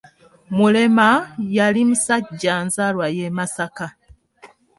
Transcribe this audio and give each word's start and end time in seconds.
Mulema, 0.57 1.09
yali 1.55 1.81
musajja 1.89 2.55
nzaalwa 2.67 3.05
y'e 3.17 3.27
Masaka. 3.37 3.87